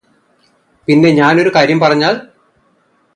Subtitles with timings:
[0.87, 2.19] പിന്നെ ഞാന് ഒരു കാര്യം പറഞ്ഞാല്